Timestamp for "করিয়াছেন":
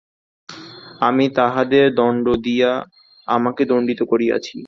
4.03-4.59